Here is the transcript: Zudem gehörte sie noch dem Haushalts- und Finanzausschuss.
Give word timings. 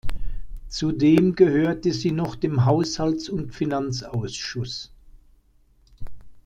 Zudem 0.67 1.35
gehörte 1.35 1.93
sie 1.93 2.09
noch 2.11 2.35
dem 2.35 2.65
Haushalts- 2.65 3.29
und 3.29 3.53
Finanzausschuss. 3.53 4.91